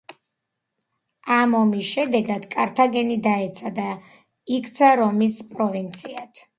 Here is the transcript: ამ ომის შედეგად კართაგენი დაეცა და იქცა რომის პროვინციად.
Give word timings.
ამ 1.35 1.53
ომის 1.59 1.91
შედეგად 1.99 2.49
კართაგენი 2.57 3.21
დაეცა 3.31 3.75
და 3.79 3.87
იქცა 4.61 4.93
რომის 5.05 5.41
პროვინციად. 5.55 6.49